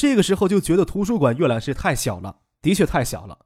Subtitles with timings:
[0.00, 3.38] 这个时候就觉得图书馆阅览室太小了，的确太小了。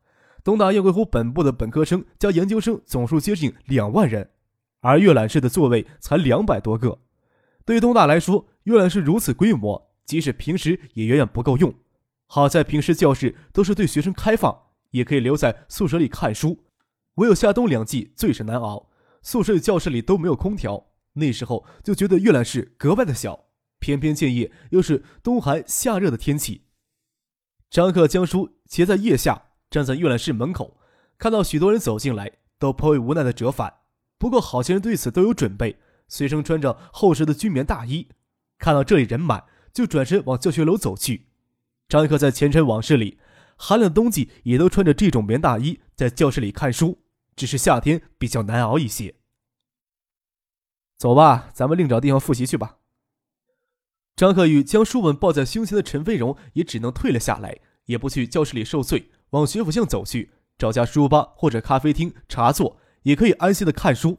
[0.45, 4.31] 东大雁归湖本部的本科生加研究生总数接近两万人，
[4.79, 7.01] 而阅览室的座位才两百多个。
[7.65, 11.75] 对于东大来说，阅览室如此规模，即使平时也远远不够用。
[12.27, 14.57] 好在平时教室都是对学生开放，
[14.93, 16.61] 也可以留在宿舍里看书。
[17.17, 18.91] 唯有夏冬两季最是难熬，
[19.23, 23.47] 宿舍与教室里都没有空调，那时候就觉得阅览室格外的小。
[23.85, 26.63] 偏偏建业又是冬寒夏热的天气，
[27.69, 30.79] 张克将书斜在腋下，站在阅览室门口，
[31.19, 33.81] 看到许多人走进来，都颇为无奈的折返。
[34.17, 38.09] 不过好些人对此都有准备，随身穿着厚实的军棉大衣。
[38.57, 41.27] 看到这里人满，就转身往教学楼走去。
[41.87, 43.19] 张克在前尘往事里，
[43.59, 47.03] 寒冷的冬季也都穿着这种棉大衣在教室里看书，
[47.37, 49.17] 只是夏天比较难熬一些。
[50.97, 52.79] 走吧，咱们另找地方复习去吧。
[54.17, 64.19] 张克宇将书本抱在胸前的陈飞荣也只能退了下来，也不去教室里受罪，往学府巷走去，找家书吧或者咖啡厅茶座，也可以安心的看书。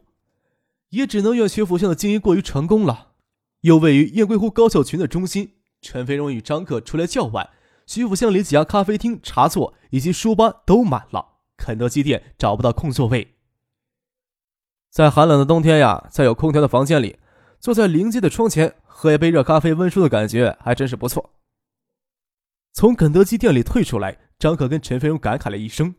[0.89, 3.13] 也只能怨学府巷的经营过于成功了，
[3.61, 5.53] 又位于雁归湖高校群的中心。
[5.81, 7.49] 陈飞荣与张克出来较晚，
[7.85, 13.35] 学府巷里几家咖啡厅茶座以及书吧都满了，肯德基店找不到空座位。
[14.89, 17.17] 在寒冷的冬天呀，在有空调的房间里，
[17.66, 18.75] 坐在临街的窗前。
[18.85, 21.33] 喝一杯热咖啡温书的感觉还真是不错。
[22.73, 25.95] 从肯德基店里退出来，张可跟陈飞荣感慨了一声：“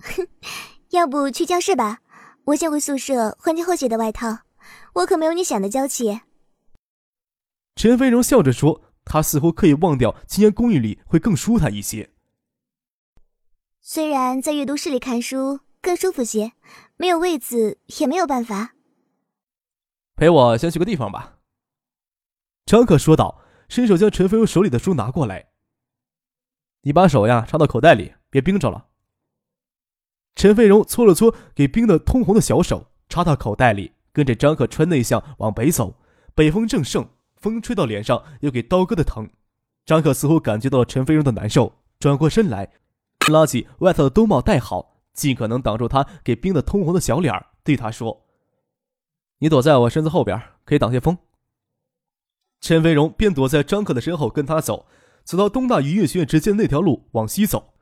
[0.00, 0.26] 哼，
[0.96, 2.00] 要不去教室吧，
[2.44, 4.38] 我先回宿舍换件厚些的外套。
[4.94, 6.22] 我可没有你想的娇气。”
[7.76, 12.08] 陈飞荣笑着说：“他似乎可以忘掉今天公寓里会更舒坦一些。
[13.82, 16.52] 虽然在阅读室里看书更舒服些，
[16.96, 18.72] 没有位子也没有办法。”
[20.16, 21.38] 陪我先去个地方吧。”
[22.66, 25.50] 张可说道，伸手将陈飞荣手里的书拿过来。
[26.82, 28.86] “你把手呀插到口袋里，别冰着了。”
[30.34, 35.94] 陈飞荣搓了搓给冰的通红的小手，插到口袋里，跟着张可穿内向往北走。
[36.34, 39.30] 北风正盛，风吹到脸上又给刀割的疼。
[39.86, 42.72] 张可似乎感觉到了陈飞荣的难受，转过身来，
[43.32, 48.25] 拉起外套的兜帽戴好，尽可能挡住他给冰的通红的小脸儿对他说。
[49.38, 51.18] 你躲在我身子后边，可以挡些风。
[52.60, 54.86] 陈飞荣便躲在张克的身后，跟他走，
[55.24, 57.74] 走到东大语音学院之间那条路往西走，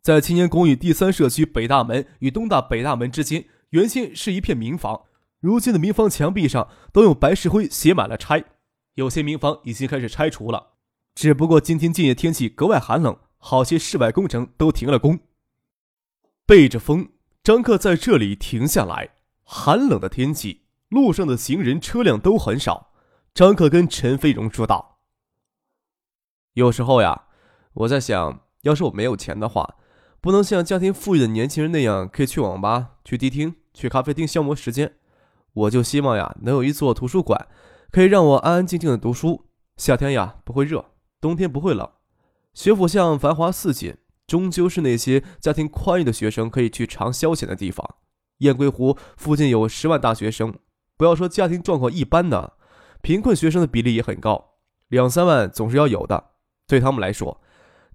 [0.00, 5.02] 在青年公寓第三社区北大门与东大北大门之间，原先是一片民房，
[5.38, 8.42] 如今的民房墙壁上都用白石灰写满了拆，
[8.94, 10.70] 有些民房已经开始拆除了。
[11.14, 15.20] 只不过今天建业天气格外寒冷，好些室外工程都停了工。
[16.46, 17.10] 背着风，
[17.44, 19.10] 张克在这里停下来，
[19.44, 20.61] 寒冷的天气。
[20.92, 22.92] 路上的行人车辆都很少，
[23.32, 24.98] 张克跟陈飞荣说道
[26.52, 27.28] ：“有时候呀，
[27.72, 29.76] 我在想，要是我没有钱的话，
[30.20, 34.96] 不能像家庭富裕的年轻人那样，可以去网吧、去迪厅、去咖啡厅消磨时间。
[35.54, 37.48] 我就希望呀，能有一座图书馆，
[37.90, 39.46] 可以让我安安静静的读书。
[39.78, 40.90] 夏天呀不会热，
[41.22, 41.90] 冬天不会冷。
[42.52, 47.96] 学府巷繁华似锦，终究是那些家庭宽裕的学生可以去常消遣的地方。
[48.40, 50.54] 雁归湖附近有十万大学生。”
[51.02, 52.56] 不要说家庭状况一般的，
[53.00, 54.54] 贫困学生的比例也很高，
[54.86, 56.30] 两三万总是要有的。
[56.68, 57.40] 对他们来说，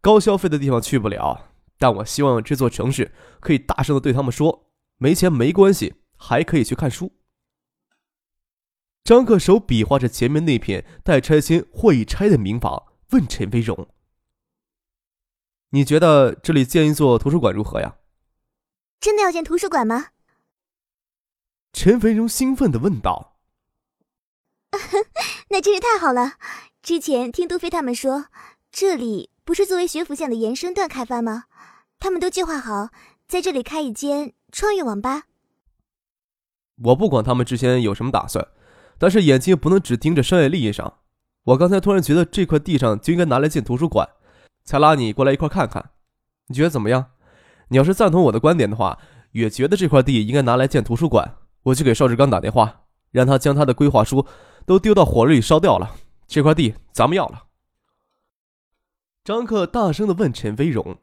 [0.02, 1.52] 高消费的地方去不了。
[1.78, 7.14] 但我希望这座城市可以大声的对他们说：没钱没关系，还可以去看书。
[9.06, 13.88] 张克手比划着前面那片待拆迁或已拆的民房，问陈飞荣
[15.72, 17.96] ：“你觉得这里建一座图书馆如何呀？”
[19.00, 20.08] 真的要建图书馆吗？
[21.80, 23.36] 陈飞荣兴奋的问道
[25.50, 26.34] ：“那真是太好了！
[26.82, 28.26] 之前听杜飞他们说，
[28.72, 31.44] 这里不是作为学府巷的延伸段开发吗？
[32.00, 32.90] 他们都计划好
[33.28, 35.26] 在这里开一间创业网吧。
[36.82, 38.48] 我不管他们之前有什么打算，
[38.98, 40.98] 但是眼睛不能只盯着商业利益上。
[41.44, 44.10] 我刚才突然觉得这块地上就应该拿来建图书馆，
[44.64, 45.92] 才拉你过来一块看看。
[46.48, 47.12] 你觉得怎么样？
[47.68, 48.98] 你要是赞同我的观点的话，
[49.34, 54.26] 也觉得这块地应该拿来建图书馆。”我去给邵志刚打电话，让他将他的规划书
[54.66, 55.96] 都丢到火炉里烧掉了。
[56.28, 57.46] 这块地咱们要了。
[59.24, 61.00] 张克大声的问陈飞荣，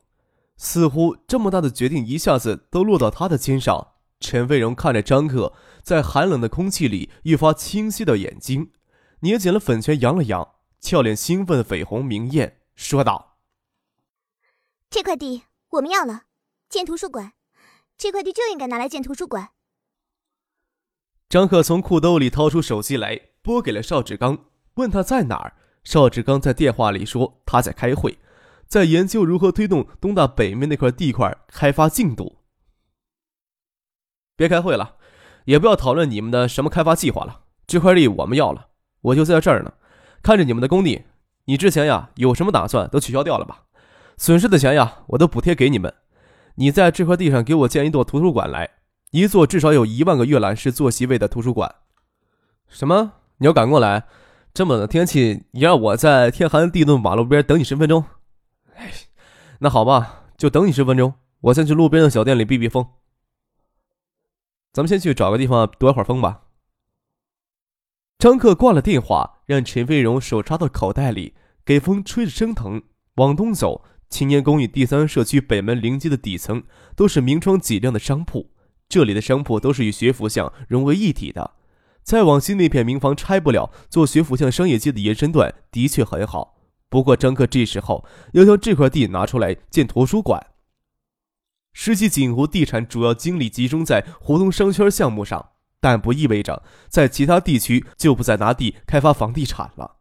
[0.56, 3.88] 似乎这么大的决定一下子都落到他的肩上。
[4.20, 5.52] 陈飞荣看着张克
[5.82, 8.72] 在寒冷的空气里愈发清晰的眼睛，
[9.20, 13.36] 捏紧了粉拳，扬了扬，俏脸兴奋的绯红明艳，说道
[14.88, 16.22] ：“这块地我们要了，
[16.70, 17.32] 建图书馆。
[17.98, 19.50] 这块地就应该拿来建图书馆。”
[21.34, 24.38] 张克从裤兜里掏出手机来，拨给了邵志刚，
[24.74, 25.54] 问他在哪儿。
[25.82, 28.20] 邵志刚在电话里说他在开会，
[28.68, 32.36] 在研究如何推动东大北面那块地块开发进度。
[34.36, 34.94] 别开会了，
[35.46, 37.40] 也不要讨论你们的什么开发计划了。
[37.66, 38.68] 这块地我们要了，
[39.00, 39.72] 我就在这儿呢，
[40.22, 41.02] 看着你们的工地。
[41.46, 43.64] 你之前呀有什么打算都取消掉了吧？
[44.16, 45.92] 损失的钱呀我都补贴给你们。
[46.54, 48.70] 你在这块地上给我建一座图书馆来，
[49.14, 51.72] 一座至少有一万个阅览室坐席位的图书馆。
[52.66, 53.12] 什么？
[53.36, 54.08] 你要赶过来？
[54.52, 58.04] 这么冷的天气，你让我在天寒地冻马路边等你十分钟？
[58.74, 58.92] 哎，
[59.60, 61.14] 那好吧，就等你十分钟。
[61.42, 62.84] 我先去路边的小店里避避风。
[64.72, 66.46] 咱们先去找个地方躲一会儿风吧。
[68.18, 71.34] 张克挂了电话，让陈飞荣手插到口袋里，
[71.64, 72.82] 给风吹着生疼。
[73.14, 76.64] 往东走，青年公寓第三社区北门临街的底层
[76.96, 78.50] 都是明窗几亮的商铺，
[78.88, 81.52] 这里的商铺都是与学府巷融为一体的。
[82.02, 86.58] 再往西那片民房拆不了，做学府巷商业街的延伸段的确很好。
[86.90, 88.04] 不过张克这时候
[88.34, 90.48] 要将这块地拿出来建图书馆。
[91.72, 99.96] 世纪锦湖地产主要精力集中在胡同商圈项目上，但不意味着在其他地区就不再拿地开发房地产了。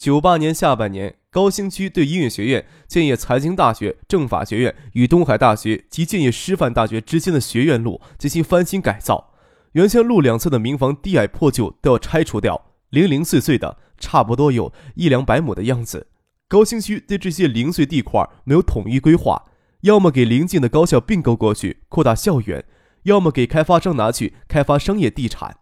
[0.00, 9.34] 九八年下半年，高新区对音乐学院、建业财经大学、政法学院与东海大学及建业师范大学之间的学院路进行翻新改造。
[9.72, 16.06] 原先路两侧的民房低矮破旧都要拆除掉，零零碎碎的，差不多有一两百亩的样子。
[16.48, 19.50] 高新区对这些零碎地块没有统一规划，
[19.82, 22.64] 要么给邻近的高校并购过去扩大校园，
[23.02, 25.58] 要么给开发商拿去开发商业地产。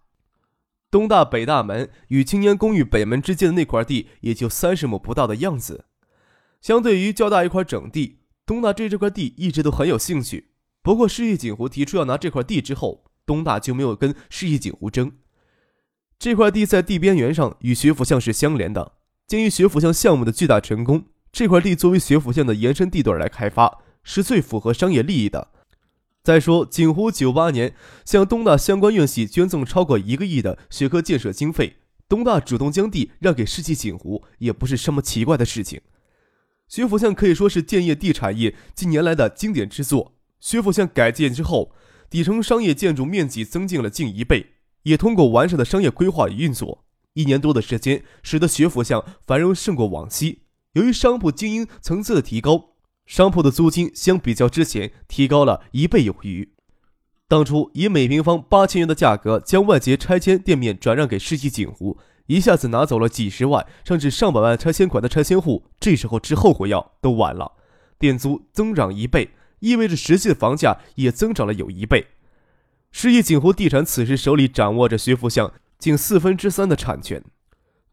[0.90, 5.85] 东大北大门与青年公寓北门之间的那块地也就三十亩不到的样子，
[6.61, 10.52] 相对于较大一块整地，东大对这块地一直都很有兴趣。
[10.82, 13.05] 不过市业锦湖提出要拿这块地之后。
[13.26, 15.12] 东大就没有跟市一锦湖争
[16.19, 18.93] 这块地，在地边缘上与学府巷是相连的。
[19.26, 25.49] 鉴于学府巷项目的巨大成功，这块地作为学府巷的延伸地段来开发，是最符合商业利益的。
[26.28, 31.76] 再说，锦湖九八年向东大相关院系捐赠超过一个亿的学科建设经费，
[32.06, 35.80] 东大主动将地让给世纪锦湖，也不是什么奇怪的事情。
[36.69, 40.19] 学府巷可以说是建业地产业近年来的经典之作。
[40.38, 41.72] 学府巷改建之后。
[42.10, 44.52] 底层商业建筑面积增进了近一倍，
[44.82, 46.84] 也通过完善的商业规划与运作，
[47.14, 50.42] 一年多的时间，使得学府巷繁荣胜过往昔。
[50.72, 52.76] 由于商铺经营层次的提高，
[53.08, 56.52] 商铺的租金相比较之前提高了一倍有余。
[57.26, 67.55] 当初以每平方八千元的价格将万捷拆迁店面转让给世纪锦湖，一下子拿走了几十万甚至上百万拆迁款的拆迁户，这时候吃后悔药都晚了。
[67.99, 69.31] 店租增长一倍。
[69.61, 72.06] 意味着实际的房价也增长了有一倍。
[72.93, 77.25] 世纪锦湖地产此时手里掌握着学府巷近四分之三的产权，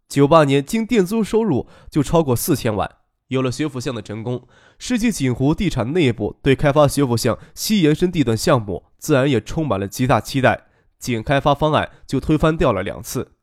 [0.07, 2.97] 九八年经店租收入就超过四千万。
[3.27, 10.67] 有了学府巷的成功，世纪锦湖地产内部对开发学府巷西延伸地段项目自然也充满了极大期待。
[10.99, 13.33] 仅开发方案就推翻掉了两次。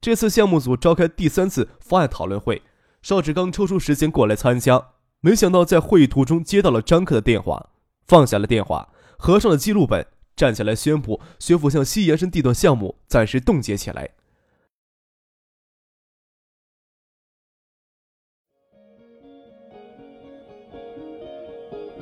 [0.00, 2.62] 这次项目组召开第三次方案讨论会，
[3.02, 4.88] 邵志刚抽出时间过来参加。
[5.20, 7.70] 没想到在会议途中接到了张克的电话，
[8.06, 14.10] 放下了电话，合上了记录本，站起来宣布学府巷西延伸地段项目暂时冻结起来。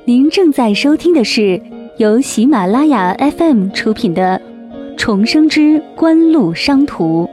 [0.07, 1.61] 您正在收听的是
[1.97, 4.41] 由喜马拉雅 FM 出品的
[4.95, 7.25] 《重生之官路商途》。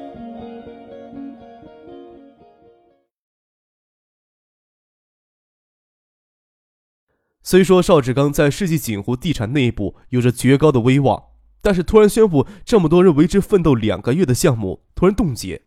[7.45, 11.23] 虽说邵志刚在世纪锦湖地产内部有着绝高的威望，
[11.63, 15.63] 但是突然宣布这么多人为之奋斗两个月的项目突然冻结，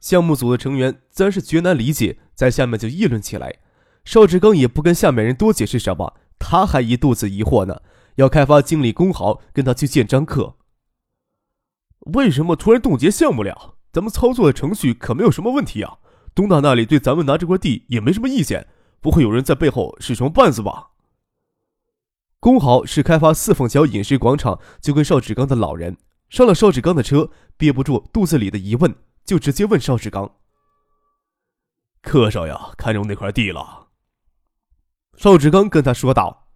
[0.00, 3.56] 项目组的成员自然是绝难理解，在下面就议论起来。
[4.06, 7.82] 邵志刚也不跟下面人多解释什么，他还一肚子疑惑呢。
[8.16, 10.56] 要开发经理龚豪跟他去见张克，
[12.14, 13.76] 为什么突然冻结项目了？
[13.92, 15.98] 咱们操作的程序可没有什么问题啊。
[16.34, 18.68] 东大那里对咱们拿这块地也没什么意见，
[19.02, 20.92] 不会有人在背后使什么绊子吧？
[22.40, 25.98] 龚豪是开发四凤桥饮食广场就跟邵志刚的老人，
[26.30, 28.94] 上了邵志刚的车，憋不住肚子里的疑问，
[29.26, 30.36] 就直接问邵志刚
[32.00, 33.85] ：“柯少爷看中那块地了？”
[35.16, 36.46] 邵志刚跟他说道：“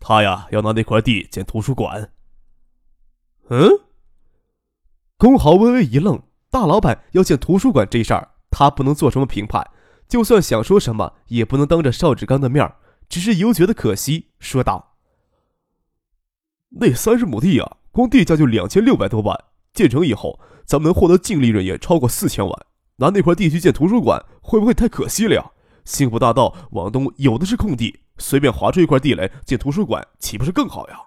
[0.00, 2.10] 他呀，要拿那块地建图书馆。”
[3.50, 3.68] 嗯，
[5.18, 9.70] 龚豪微微一愣，大老板要建图书馆这事儿，他不能做什么评判，
[10.08, 12.72] 就算想说什么，也不能当着邵志刚的面
[13.08, 14.96] 只是犹觉得可惜，说道
[16.80, 19.38] ：“那三十亩地啊，光地价就两千六百多万，
[19.74, 22.66] 建成以后，咱们能获得净利润也超过四千万。
[22.96, 25.50] 拿那块地去建图书馆，会不会太可惜了呀？
[25.84, 31.00] 幸福大道往东有的是空地，随便划出一块地来建图书馆，岂不是更好呀？”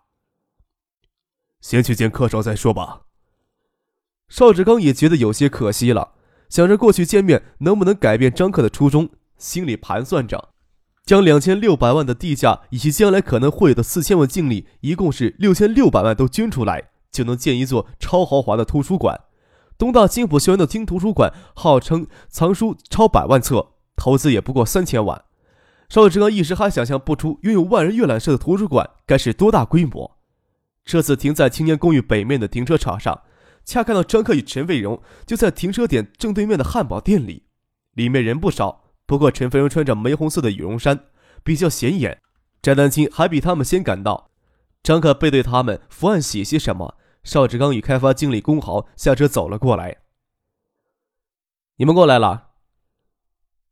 [1.62, 3.02] 先去见客少再说吧。
[4.30, 6.14] 邵志刚也觉得有些可惜了，
[6.50, 10.50] 想着过去见面能不能改变张克的初衷，心里盘算着，
[11.06, 19.22] 将两千六百万的地价以及将来可能会有的四千万净利，一共是六千六百万都捐出来，就能建一座超豪华的图书馆。
[19.78, 25.26] 东大金普校园的金图书馆号称藏书超百万册，投资也不过三千万。
[25.90, 30.18] 邵志刚一时还想象不出拥有万人阅览室的图书馆该是多大规模。
[30.86, 33.24] 车子停在青年公寓北面的停车场上，
[33.66, 37.44] 恰看到张克与陈飞荣就在停车点正对面的汉堡店里，
[37.94, 38.86] 里面人不少。
[39.06, 41.06] 不过陈飞荣穿着玫红色的羽绒衫，
[41.44, 42.22] 比较显眼。
[42.62, 44.32] 翟丹青还比他们先赶到。
[44.84, 46.96] 张克背对他们伏案写些什么。
[47.24, 49.98] 邵志刚与开发经理龚豪下车走了过来。
[51.76, 52.47] 你们过来了。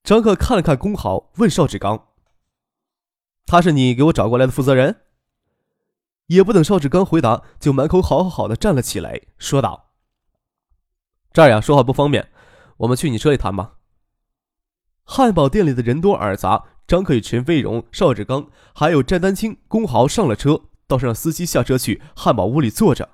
[0.05, 2.09] 张克看了看龚豪，问邵志刚
[3.47, 5.01] ：“他是你给我找过来的负责人？”
[6.27, 9.93] 也不等邵志刚回答，就满口好好好的站了起来，说道
[11.33, 12.31] ：“这儿呀，说话不方便，
[12.77, 13.77] 我们去你车里谈吧。”
[15.05, 23.09] 汉堡店里的人多耳杂，张克与陈飞荣、邵志刚还有詹丹青、龚豪上了车，倒是让司机下车去汉堡屋里坐着。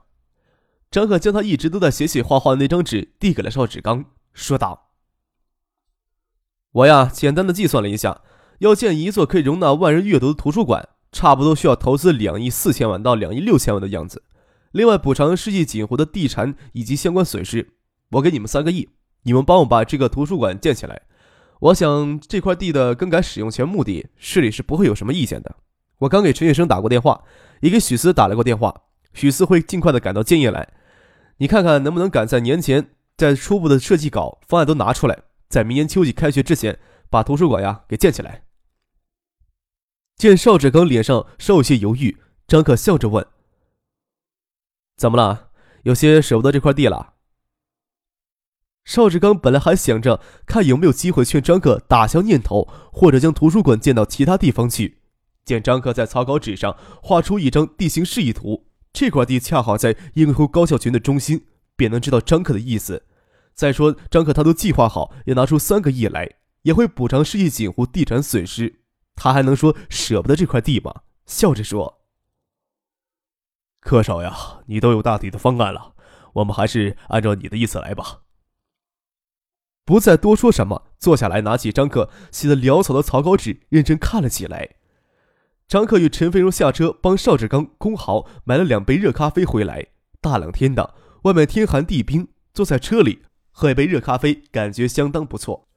[0.90, 4.91] 张克将他一直都在写写画画的那张纸递给了邵志刚，说道
[6.72, 8.22] ：“我呀，简单的计算了一下，
[8.60, 14.24] 要建一座可以容纳万人阅读的图书馆。”差不多需要投资两亿四千万到两亿六千万的样子，
[14.72, 17.74] 另外补偿世纪锦湖的地产以及相关损失。
[18.12, 18.88] 我给你们三个亿，
[19.24, 21.02] 你们帮我把这个图书馆建起来。
[21.60, 25.54] 我想这块地的更改使用权目的，市里是不会有什么意见的。
[25.98, 27.22] 我刚给陈月生打过电话，
[27.60, 28.74] 也给许思打了过电话，
[29.14, 30.70] 许思会尽快的赶到建业来。
[31.40, 35.20] 你看看能不能赶在年前，在初步的设计稿方案都拿出来，
[35.52, 36.80] 在明年秋季开学之前，
[37.10, 38.46] 把图书馆呀给建起来。
[40.16, 42.18] 见邵志刚脸上稍有些犹豫，
[42.48, 43.28] 张可笑着问
[44.96, 45.50] ：“怎么了？
[45.84, 47.16] 有些舍不得这块地了？”
[48.86, 55.00] 邵志刚本来还想着看有没有机会劝张克打消念头，或者将图书馆建到其他地方去。
[55.44, 63.06] 见张克在草稿纸上画出一张地形示意图，这块地恰好在英湖高校群的中心，便能知道张克的意思。
[63.54, 68.82] 再说，张克他都计划好要拿出三个亿来，也会补偿世纪锦湖地产损失。
[69.16, 71.02] 他还能说舍不得这块地吗？
[71.26, 72.02] 笑着说
[73.80, 75.94] ：“柯少呀，你都有大体的方案了，
[76.34, 78.22] 我们还是按照你的意思来吧。”
[79.86, 84.76] 不再多说什么，坐下来，拿起张克写的潦草的草稿纸，认真看了起来。
[85.68, 89.88] 张克与陈飞荣下车，帮邵志刚、龚豪买了两杯热咖啡回来。
[90.20, 93.24] 大冷天的，外面天寒地冰，坐在车里
[93.62, 95.68] 喝一杯热咖啡，感觉相当不错。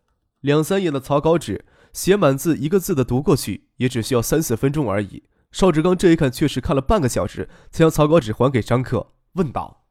[0.41, 1.67] 两三页的草稿纸。
[1.93, 5.25] 写满字，一个字的读过去，也只需要三四分钟而已。
[5.53, 9.85] 邵志刚这一看，确实看了半个小时，才将草稿纸还给张克，问道：“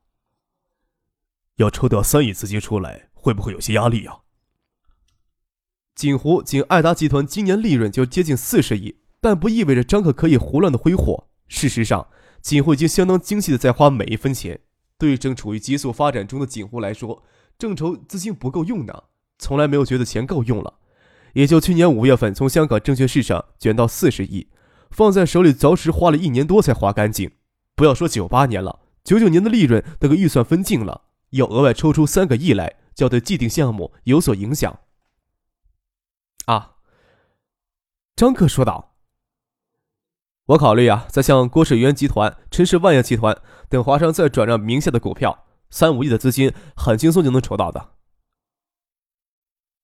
[1.57, 4.21] 要抽调三亿资金出来，会不会有些压力呀？”
[5.95, 11.29] 锦湖仅爱达集团今年利润就接近四十亿，但不意味着张克可以胡乱的挥霍。
[11.47, 12.07] 事实上，
[12.41, 14.59] 锦湖已经相当精细的在花每一分钱。
[14.97, 17.23] 对正处于急速发展中的锦湖来说，
[17.63, 19.03] 正愁资金不够用呢，
[19.39, 20.73] 从来没有觉得钱够用了。
[21.31, 24.49] 也就去年五月份从香港证券市场卷到四十亿，
[24.91, 27.31] 放在手里着实花了一年多才花干净。
[27.73, 34.81] 不要说九八年了，九九年的利润都给预算分尽了，要额外抽出三个亿来，就要对既定项目有所影响。
[36.47, 36.73] 啊，
[38.17, 38.97] 张克说道
[40.47, 47.95] ：“我考虑啊，再向郭水源集团、陈氏万业集团等华商再转让名下的股票，三五亿的资金很轻松就能筹到的。”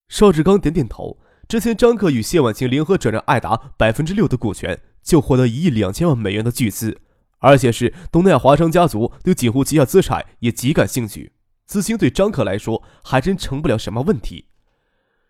[0.07, 1.19] 邵志刚点点头。
[1.47, 7.01] 之前，张克与谢婉晴联合转让爱达百分之六的股权，就获得一亿两千万美元的巨资，
[7.39, 11.33] 而且是东南亚华商家族对锦湖旗下资产也极感兴趣，
[11.65, 14.49] 资金对张克来说还真成不了什么问题。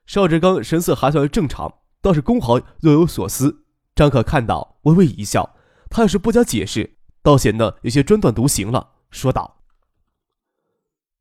[0.05, 3.63] 邵志刚神色还算正常，倒是工豪若有所思。
[3.95, 5.55] 张克看到，微微一笑，
[5.89, 9.58] 他要是不加解释，倒显得有些专断独行了，说道：“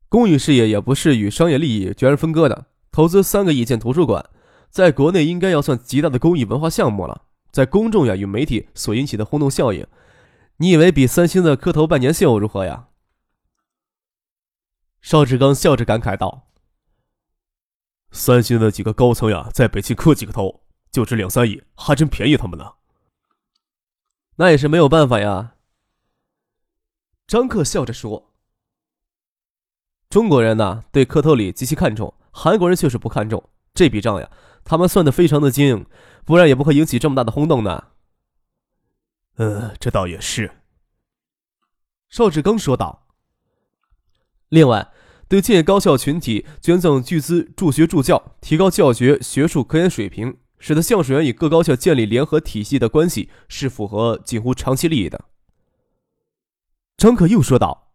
[0.09, 4.29] 公益事业也不是与商业利益决然分割的，投资三个亿建图书馆。”
[4.69, 9.87] 在国内应该要算极大的公益文化项目了，在公众呀与媒体所引起的轰动效应，
[10.57, 12.89] 你以为比三星的磕头拜年秀如何呀？
[15.01, 16.51] 邵志刚笑着感慨道
[18.13, 20.61] ：“三星的几个高层呀，在北京磕几个头，
[20.91, 22.73] 就值两三亿，还真便宜他们呢。
[24.35, 25.55] 那也是没有办法呀。”
[27.25, 28.28] 张克笑着说
[30.09, 33.43] ：“中国人呢，对磕头礼极其看重，韩国人却是不看重。
[33.75, 34.31] 这笔账呀，
[34.63, 35.85] 他们算的非常的精，
[36.25, 37.89] 不然也不会引起这么大的轰动呢。
[39.37, 40.51] ”“嗯，这倒也是。”
[42.09, 43.05] 邵志刚说道。
[44.49, 44.91] 另外，
[45.27, 55.25] 对建议高校群体捐赠巨资助学助教，提高教学学术科研水平，使得橡树园与各高校建立联合体系的关系是符合近乎长期利益的。
[56.97, 57.88] 张可又说道：“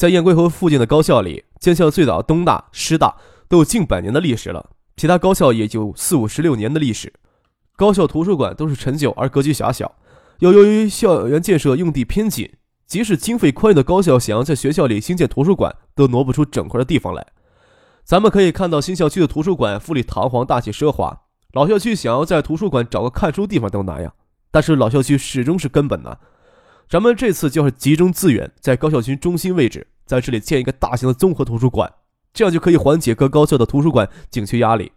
[0.00, 3.16] 在雁归河附近的高校里，建校最早东大、师大
[3.50, 7.12] 都有近百年的历史了，其他高校也就四五十六年的历史。
[7.76, 9.94] 高校图书馆都是陈旧而格局狭小，
[10.38, 12.50] 又由于校园建设用地偏紧。”
[12.88, 17.26] 即使经费宽裕的高校，想要在学校里新建图书馆，都挪不出整块的地方来。
[18.02, 21.20] 咱们可以看到新校区的图书馆富丽堂皇、大气奢华，
[21.52, 24.14] 老校区想要在图书馆找个看书地方都难呀。
[24.50, 26.16] 但是老校区始终是根本呢。
[26.88, 31.92] 咱们这次就是集中资源，在高校区中心位置，在这里建一个大型的综合图书馆，
[32.32, 34.90] 这样就可以缓解各高校的图书馆紧缺压力。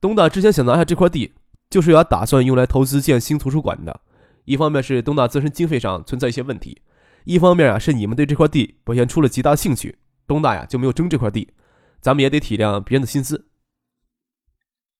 [0.00, 1.34] 东大之前想拿下这块地，
[1.68, 4.00] 就是要打算用来投资建新图书馆的。
[4.46, 6.80] 一方面是东大自身经费上存在一些问题。
[7.24, 11.52] 一方面啊，是你们对这块地表现出了极大兴趣，东大呀就没有争这块地，
[12.00, 13.48] 咱们也得体谅别人的心思。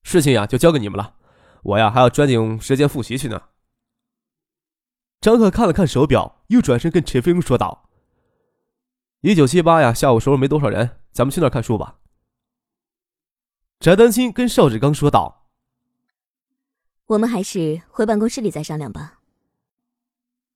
[0.03, 1.15] 事情呀就交给你们了，
[1.63, 3.41] 我呀还要抓紧时间复习去呢。
[5.21, 7.89] 张克看了看手表，又转身跟陈飞荣说道
[9.21, 11.99] ：“一九七八呀，下午时候没多少人，咱们去那儿看书吧。”
[13.81, 15.49] 翟丹青跟邵志刚说道
[17.07, 19.21] ：“我们还是回办公室里再商量吧。”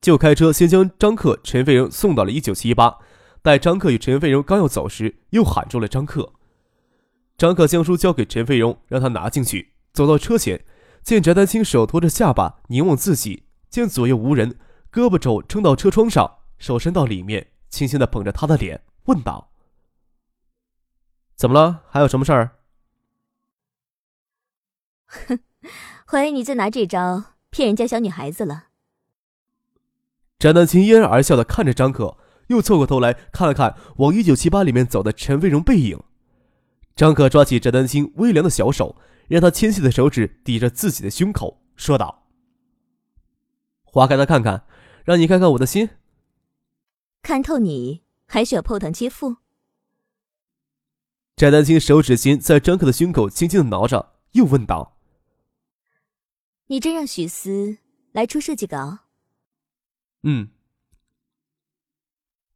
[0.01, 2.99] 就开车先将张克、陈飞荣送到了一九七八。
[3.42, 6.35] 待张克与陈飞荣刚要走时，又喊住了张克。
[7.38, 9.75] 张克将书交给陈飞荣，让他拿进去。
[9.92, 10.62] 走到车前，
[11.03, 14.59] 见翟丹青手托着下巴凝望自己，见左右无人，
[14.92, 19.50] 胳膊肘撑到车窗上，手伸到里面，轻轻的捧着他的脸，问道
[21.35, 21.85] ：“怎么了？
[21.88, 22.59] 还有什么事儿？”
[25.06, 25.40] 哼，
[26.06, 28.66] 怀疑你在拿这招骗人家小女孩子了。
[30.38, 32.16] 翟丹青嫣然而笑的看着张可，
[32.48, 36.02] 又凑过头来看了看往一九七八里面走的陈飞荣背影。
[36.96, 38.96] 张可抓起翟丹青微凉的小手，
[39.28, 42.26] 让他纤细的手指抵着自己的胸口，说道
[43.85, 44.64] ：“划开他看看，
[45.04, 45.88] 让你看看我的心。
[47.22, 49.37] 看透你，还需要破腾切腹？”
[51.37, 54.98] 翟丹青手指心在张克的胸口轻轻的挠着，又问道
[56.68, 57.78] ：“你真让许思
[58.12, 58.98] 来出设计稿？”
[60.22, 60.50] 嗯，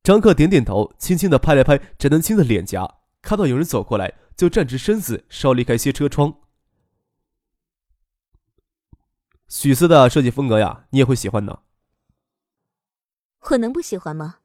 [0.03, 6.41] 张克点点头，轻轻的拍了拍翟丹青的脸颊，看到有人走过来，就站直身子，稍离开些车窗。
[9.49, 11.63] 许思的设计风格呀，你也会喜欢的。
[13.51, 14.41] 我能不喜欢吗？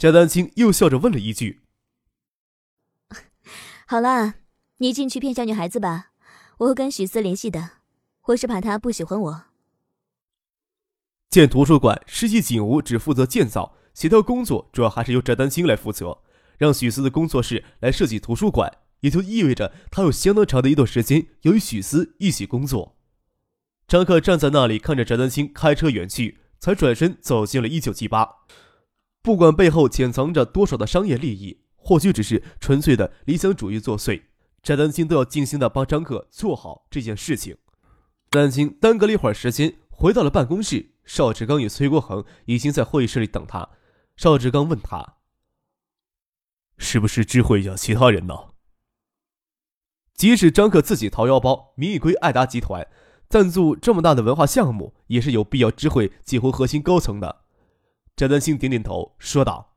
[0.00, 1.60] 翟丹青又笑着问了一句
[3.86, 4.36] ：“好了，
[4.78, 6.12] 你进去骗小女孩子吧，
[6.56, 7.72] 我会跟许思联系的。
[8.28, 9.42] 我是怕她不喜欢我。”
[11.28, 16.22] 建图书馆，实际景吴只负责建造，协调工作主要还是由翟丹青来负责。
[16.56, 22.96] 让许思的工作室来设计图书馆，也就意味着他有相当长的一段时间要与许思一起工作。
[23.86, 28.36] 张克站在那里看着翟丹青开车远去，才转身走进了一九七八。
[29.22, 34.22] 不管背后潜藏着多少的商业利益，或许只是纯粹的理想主义作祟，
[34.62, 37.56] 翟丹青都要尽心的帮张克做好这件事情。
[38.30, 40.92] 丹青耽搁了一会儿时间，回到了办公室。
[41.04, 43.68] 邵志刚与崔国恒已经在会议室里等他。
[44.16, 45.16] 邵志刚问他
[46.78, 48.34] ：“是不是知会一下其他人呢？”
[50.14, 52.86] 即使张克自己掏腰包，名义归爱达集团，
[53.28, 57.44] 赞助这么大的文化项目，也是有必要知会几乎核心高层的。
[58.20, 59.76] 翟丹青点点头，说道：“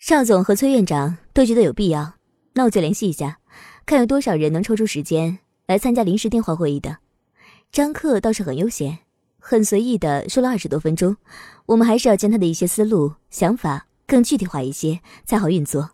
[0.00, 2.14] 邵总和崔院长都觉得有必要，
[2.54, 3.38] 那我就联系一下，
[3.86, 6.98] 看有多少人能抽出时间来参加临时电话会议的。
[7.70, 8.98] 张克倒是很悠闲。”
[9.38, 11.16] 很随意的说了二十多分钟，
[11.66, 15.90] 我们还是要将他的一些思路、想法更具体化一些，才好运作。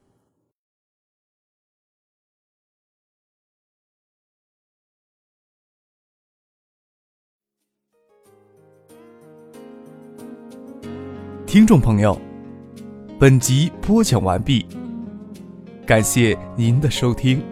[11.57, 12.21] 听众朋友，
[13.19, 14.67] 本集播讲完毕，
[15.87, 17.43] 感谢您的收听。